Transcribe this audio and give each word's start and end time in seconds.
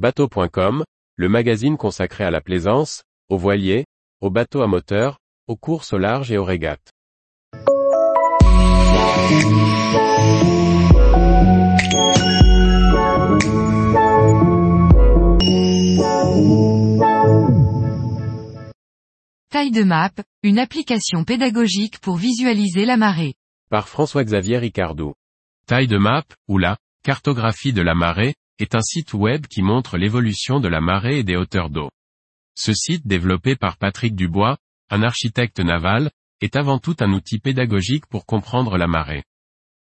Bateau.com, 0.00 0.82
le 1.16 1.28
magazine 1.28 1.76
consacré 1.76 2.24
à 2.24 2.30
la 2.30 2.40
plaisance, 2.40 3.02
aux 3.28 3.36
voiliers, 3.36 3.84
aux 4.22 4.30
bateaux 4.30 4.62
à 4.62 4.66
moteur, 4.66 5.18
aux 5.46 5.56
courses 5.56 5.92
au 5.92 5.98
large 5.98 6.32
et 6.32 6.38
aux 6.38 6.44
régates. 6.44 6.88
Taille 19.50 19.70
de 19.70 19.82
map, 19.82 20.12
une 20.42 20.58
application 20.58 21.24
pédagogique 21.24 21.98
pour 21.98 22.16
visualiser 22.16 22.86
la 22.86 22.96
marée. 22.96 23.34
Par 23.68 23.86
François-Xavier 23.86 24.56
Ricardou. 24.56 25.12
Taille 25.66 25.88
de 25.88 25.98
map, 25.98 26.24
ou 26.48 26.56
la 26.56 26.78
cartographie 27.04 27.74
de 27.74 27.82
la 27.82 27.94
marée, 27.94 28.32
est 28.60 28.74
un 28.74 28.82
site 28.82 29.14
web 29.14 29.46
qui 29.46 29.62
montre 29.62 29.98
l'évolution 29.98 30.60
de 30.60 30.68
la 30.68 30.80
marée 30.80 31.18
et 31.18 31.24
des 31.24 31.36
hauteurs 31.36 31.70
d'eau. 31.70 31.90
Ce 32.54 32.72
site 32.74 33.06
développé 33.06 33.56
par 33.56 33.76
Patrick 33.76 34.14
Dubois, 34.14 34.58
un 34.90 35.02
architecte 35.02 35.60
naval, 35.60 36.10
est 36.40 36.56
avant 36.56 36.78
tout 36.78 36.96
un 37.00 37.12
outil 37.12 37.38
pédagogique 37.38 38.06
pour 38.06 38.26
comprendre 38.26 38.76
la 38.76 38.86
marée. 38.86 39.24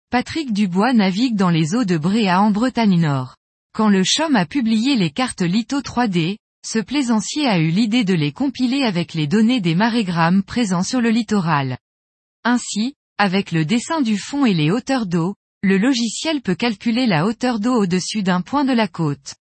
Patrick 0.10 0.54
Dubois 0.54 0.94
navigue 0.94 1.36
dans 1.36 1.50
les 1.50 1.76
eaux 1.76 1.86
de 1.86 1.98
Bréa 1.98 2.42
en 2.42 2.52
Bretagne 2.52 3.00
Nord. 3.00 3.36
Quand 3.74 3.90
le 3.90 4.04
CHOM 4.04 4.36
a 4.36 4.46
publié 4.46 4.96
les 4.96 5.12
cartes 5.12 5.42
litho 5.42 5.80
3D, 5.80 6.38
ce 6.66 6.80
plaisancier 6.80 7.48
a 7.48 7.60
eu 7.60 7.70
l'idée 7.70 8.04
de 8.04 8.14
les 8.14 8.32
compiler 8.32 8.84
avec 8.84 9.14
les 9.14 9.28
données 9.28 9.62
des 9.62 9.76
marégrammes 9.76 10.44
présents 10.44 10.84
sur 10.84 11.02
le 11.02 11.10
littoral. 11.10 11.78
Ainsi, 12.44 12.96
avec 13.18 13.52
le 13.52 13.66
dessin 13.66 14.02
du 14.02 14.18
fond 14.18 14.46
et 14.46 14.54
les 14.54 14.72
hauteurs 14.72 15.06
d'eau, 15.06 15.36
le 15.64 15.78
logiciel 15.78 16.42
peut 16.42 16.56
calculer 16.56 17.06
la 17.06 17.26
hauteur 17.26 17.60
d'eau 17.60 17.76
au-dessus 17.76 18.24
d'un 18.24 18.42
point 18.42 18.66
de 18.66 18.74
la 18.74 18.88
côte. 18.88 19.36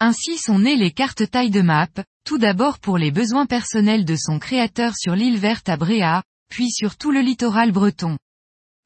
Ainsi 0.00 0.36
sont 0.38 0.58
nées 0.58 0.76
les 0.76 0.90
cartes 0.90 1.30
taille 1.30 1.50
de 1.50 1.62
map, 1.62 1.88
tout 2.24 2.38
d'abord 2.38 2.80
pour 2.80 2.98
les 2.98 3.12
besoins 3.12 3.46
personnels 3.46 4.04
de 4.04 4.16
son 4.16 4.40
créateur 4.40 4.96
sur 4.96 5.14
l'île 5.14 5.38
verte 5.38 5.68
à 5.68 5.76
Bréa, 5.76 6.24
puis 6.50 6.70
sur 6.70 6.96
tout 6.96 7.12
le 7.12 7.20
littoral 7.20 7.70
breton. 7.70 8.18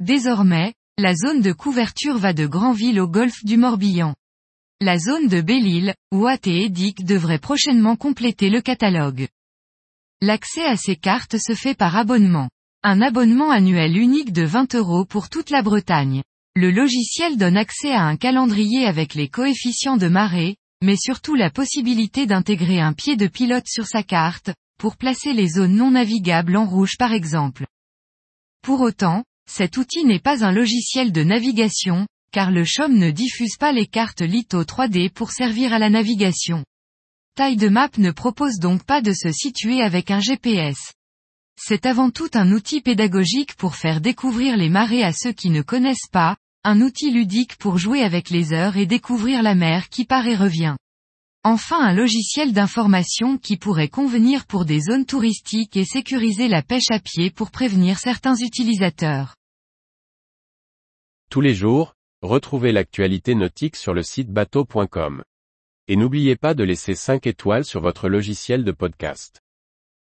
Désormais, 0.00 0.74
la 0.98 1.14
zone 1.14 1.40
de 1.40 1.52
couverture 1.52 2.18
va 2.18 2.34
de 2.34 2.46
Granville 2.46 3.00
au 3.00 3.08
golfe 3.08 3.42
du 3.44 3.56
Morbihan. 3.56 4.14
La 4.82 4.98
zone 4.98 5.28
de 5.28 5.40
Belle-Île, 5.40 5.94
Ouat 6.12 6.46
et 6.46 6.64
Édic 6.64 7.06
devrait 7.06 7.38
prochainement 7.38 7.96
compléter 7.96 8.50
le 8.50 8.60
catalogue. 8.60 9.28
L'accès 10.20 10.64
à 10.64 10.76
ces 10.76 10.96
cartes 10.96 11.38
se 11.38 11.54
fait 11.54 11.74
par 11.74 11.96
abonnement. 11.96 12.50
Un 12.82 13.00
abonnement 13.00 13.50
annuel 13.50 13.96
unique 13.96 14.32
de 14.32 14.42
20 14.42 14.74
euros 14.74 15.06
pour 15.06 15.30
toute 15.30 15.48
la 15.48 15.62
Bretagne. 15.62 16.22
Le 16.56 16.70
logiciel 16.70 17.36
donne 17.36 17.56
accès 17.56 17.90
à 17.90 18.02
un 18.02 18.16
calendrier 18.16 18.86
avec 18.86 19.14
les 19.14 19.28
coefficients 19.28 19.96
de 19.96 20.06
marée, 20.06 20.54
mais 20.84 20.96
surtout 20.96 21.34
la 21.34 21.50
possibilité 21.50 22.26
d'intégrer 22.26 22.80
un 22.80 22.92
pied 22.92 23.16
de 23.16 23.26
pilote 23.26 23.66
sur 23.66 23.88
sa 23.88 24.04
carte, 24.04 24.52
pour 24.78 24.96
placer 24.96 25.32
les 25.32 25.48
zones 25.48 25.74
non 25.74 25.90
navigables 25.90 26.56
en 26.56 26.64
rouge 26.64 26.96
par 26.96 27.12
exemple. 27.12 27.66
Pour 28.62 28.82
autant, 28.82 29.24
cet 29.50 29.78
outil 29.78 30.04
n'est 30.04 30.20
pas 30.20 30.44
un 30.44 30.52
logiciel 30.52 31.10
de 31.10 31.24
navigation, 31.24 32.06
car 32.30 32.52
le 32.52 32.64
CHOM 32.64 32.96
ne 32.96 33.10
diffuse 33.10 33.56
pas 33.56 33.72
les 33.72 33.86
cartes 33.86 34.22
litho 34.22 34.62
3D 34.62 35.10
pour 35.10 35.32
servir 35.32 35.72
à 35.72 35.80
la 35.80 35.90
navigation. 35.90 36.64
Taille 37.34 37.56
de 37.56 37.68
map 37.68 37.90
ne 37.98 38.12
propose 38.12 38.60
donc 38.60 38.84
pas 38.84 39.02
de 39.02 39.12
se 39.12 39.32
situer 39.32 39.82
avec 39.82 40.12
un 40.12 40.20
GPS. 40.20 40.92
C'est 41.60 41.84
avant 41.84 42.10
tout 42.10 42.30
un 42.34 42.52
outil 42.52 42.80
pédagogique 42.80 43.56
pour 43.56 43.74
faire 43.74 44.00
découvrir 44.00 44.56
les 44.56 44.68
marées 44.68 45.02
à 45.02 45.12
ceux 45.12 45.32
qui 45.32 45.50
ne 45.50 45.62
connaissent 45.62 46.08
pas, 46.12 46.36
un 46.64 46.80
outil 46.80 47.10
ludique 47.10 47.56
pour 47.58 47.76
jouer 47.76 48.02
avec 48.02 48.30
les 48.30 48.54
heures 48.54 48.78
et 48.78 48.86
découvrir 48.86 49.42
la 49.42 49.54
mer 49.54 49.90
qui 49.90 50.06
part 50.06 50.26
et 50.26 50.34
revient. 50.34 50.76
Enfin 51.44 51.78
un 51.78 51.92
logiciel 51.92 52.54
d'information 52.54 53.36
qui 53.36 53.58
pourrait 53.58 53.88
convenir 53.88 54.46
pour 54.46 54.64
des 54.64 54.80
zones 54.80 55.04
touristiques 55.04 55.76
et 55.76 55.84
sécuriser 55.84 56.48
la 56.48 56.62
pêche 56.62 56.90
à 56.90 57.00
pied 57.00 57.30
pour 57.30 57.50
prévenir 57.50 57.98
certains 57.98 58.34
utilisateurs. 58.36 59.36
Tous 61.30 61.42
les 61.42 61.54
jours, 61.54 61.94
retrouvez 62.22 62.72
l'actualité 62.72 63.34
nautique 63.34 63.76
sur 63.76 63.92
le 63.92 64.02
site 64.02 64.30
bateau.com. 64.30 65.22
Et 65.86 65.96
n'oubliez 65.96 66.36
pas 66.36 66.54
de 66.54 66.64
laisser 66.64 66.94
5 66.94 67.26
étoiles 67.26 67.66
sur 67.66 67.82
votre 67.82 68.08
logiciel 68.08 68.64
de 68.64 68.72
podcast. 68.72 69.43